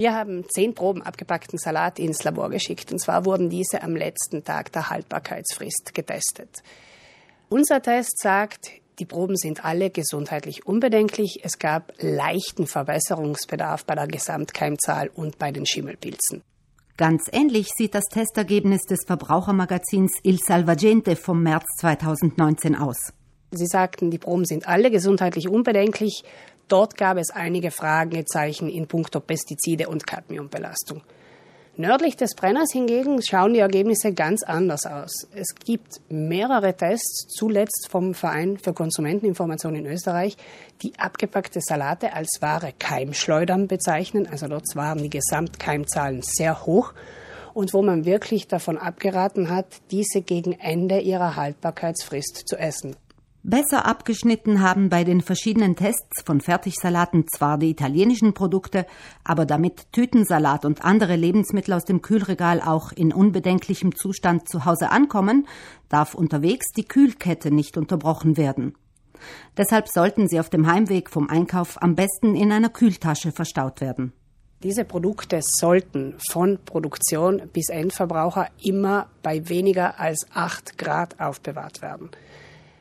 [0.00, 2.90] Wir haben zehn Proben abgepackten Salat ins Labor geschickt.
[2.90, 6.62] Und zwar wurden diese am letzten Tag der Haltbarkeitsfrist getestet.
[7.50, 11.40] Unser Test sagt, die Proben sind alle gesundheitlich unbedenklich.
[11.42, 16.40] Es gab leichten Verbesserungsbedarf bei der Gesamtkeimzahl und bei den Schimmelpilzen.
[16.96, 23.12] Ganz ähnlich sieht das Testergebnis des Verbrauchermagazins Il Salvagente vom März 2019 aus.
[23.50, 26.22] Sie sagten, die Proben sind alle gesundheitlich unbedenklich.
[26.70, 31.02] Dort gab es einige Fragezeichen in puncto Pestizide und Cadmiumbelastung.
[31.76, 35.26] Nördlich des Brenners hingegen schauen die Ergebnisse ganz anders aus.
[35.34, 40.36] Es gibt mehrere Tests, zuletzt vom Verein für Konsumenteninformation in Österreich,
[40.82, 44.28] die abgepackte Salate als wahre Keimschleudern bezeichnen.
[44.30, 46.92] Also dort waren die Gesamtkeimzahlen sehr hoch
[47.52, 52.94] und wo man wirklich davon abgeraten hat, diese gegen Ende ihrer Haltbarkeitsfrist zu essen.
[53.42, 58.84] Besser abgeschnitten haben bei den verschiedenen Tests von Fertigsalaten zwar die italienischen Produkte,
[59.24, 64.90] aber damit Tütensalat und andere Lebensmittel aus dem Kühlregal auch in unbedenklichem Zustand zu Hause
[64.90, 65.48] ankommen,
[65.88, 68.74] darf unterwegs die Kühlkette nicht unterbrochen werden.
[69.56, 74.12] Deshalb sollten sie auf dem Heimweg vom Einkauf am besten in einer Kühltasche verstaut werden.
[74.62, 82.10] Diese Produkte sollten von Produktion bis Endverbraucher immer bei weniger als 8 Grad aufbewahrt werden.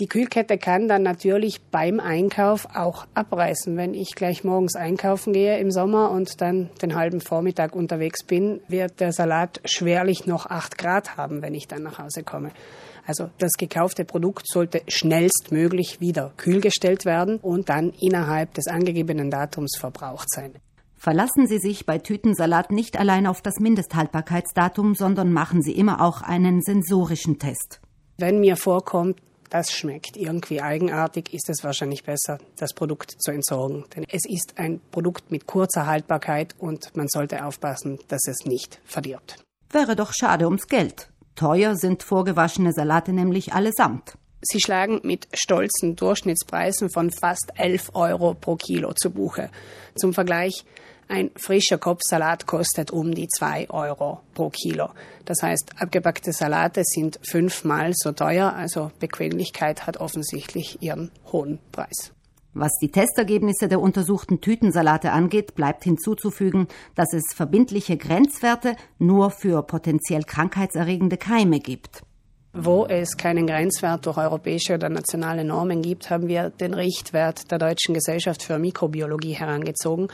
[0.00, 3.76] Die Kühlkette kann dann natürlich beim Einkauf auch abreißen.
[3.76, 8.60] Wenn ich gleich morgens einkaufen gehe im Sommer und dann den halben Vormittag unterwegs bin,
[8.66, 12.50] wird der Salat schwerlich noch acht Grad haben, wenn ich dann nach Hause komme.
[13.06, 19.76] Also das gekaufte Produkt sollte schnellstmöglich wieder kühlgestellt werden und dann innerhalb des angegebenen Datums
[19.78, 20.54] verbraucht sein.
[20.96, 26.20] Verlassen Sie sich bei Tütensalat nicht allein auf das Mindesthaltbarkeitsdatum, sondern machen Sie immer auch
[26.22, 27.80] einen sensorischen Test.
[28.16, 29.20] Wenn mir vorkommt,
[29.54, 33.84] das schmeckt irgendwie eigenartig, ist es wahrscheinlich besser, das Produkt zu entsorgen.
[33.94, 38.80] Denn es ist ein Produkt mit kurzer Haltbarkeit und man sollte aufpassen, dass es nicht
[38.84, 39.38] verdirbt.
[39.70, 41.08] Wäre doch schade ums Geld.
[41.36, 44.18] Teuer sind vorgewaschene Salate nämlich allesamt.
[44.40, 49.50] Sie schlagen mit stolzen Durchschnittspreisen von fast 11 Euro pro Kilo zu Buche.
[49.94, 50.64] Zum Vergleich,
[51.08, 54.90] ein frischer Kopfsalat kostet um die zwei Euro pro Kilo.
[55.24, 62.12] Das heißt, abgepackte Salate sind fünfmal so teuer, also Bequemlichkeit hat offensichtlich ihren hohen Preis.
[62.56, 69.64] Was die Testergebnisse der untersuchten Tütensalate angeht, bleibt hinzuzufügen, dass es verbindliche Grenzwerte nur für
[69.64, 72.02] potenziell krankheitserregende Keime gibt.
[72.52, 77.58] Wo es keinen Grenzwert durch europäische oder nationale Normen gibt, haben wir den Richtwert der
[77.58, 80.06] Deutschen Gesellschaft für Mikrobiologie herangezogen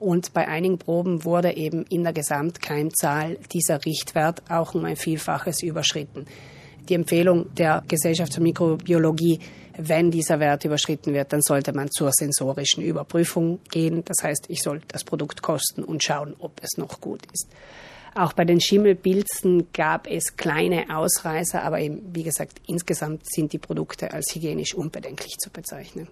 [0.00, 5.62] und bei einigen Proben wurde eben in der Gesamtkeimzahl dieser Richtwert auch um ein Vielfaches
[5.62, 6.24] überschritten.
[6.88, 9.38] Die Empfehlung der Gesellschaft für Mikrobiologie,
[9.76, 14.02] wenn dieser Wert überschritten wird, dann sollte man zur sensorischen Überprüfung gehen.
[14.04, 17.48] Das heißt, ich soll das Produkt kosten und schauen, ob es noch gut ist.
[18.14, 23.58] Auch bei den Schimmelpilzen gab es kleine Ausreißer, aber eben, wie gesagt, insgesamt sind die
[23.58, 26.08] Produkte als hygienisch unbedenklich zu bezeichnen.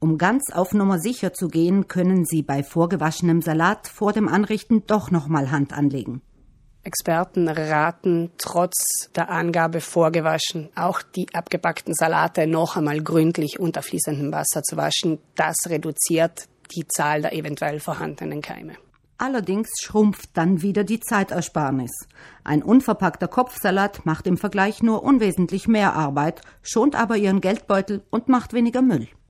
[0.00, 4.86] Um ganz auf Nummer sicher zu gehen, können Sie bei vorgewaschenem Salat vor dem Anrichten
[4.86, 6.22] doch nochmal Hand anlegen.
[6.84, 14.32] Experten raten, trotz der Angabe vorgewaschen, auch die abgepackten Salate noch einmal gründlich unter fließendem
[14.32, 15.18] Wasser zu waschen.
[15.34, 18.74] Das reduziert die Zahl der eventuell vorhandenen Keime.
[19.18, 21.90] Allerdings schrumpft dann wieder die Zeitersparnis.
[22.44, 28.28] Ein unverpackter Kopfsalat macht im Vergleich nur unwesentlich mehr Arbeit, schont aber Ihren Geldbeutel und
[28.28, 29.08] macht weniger Müll.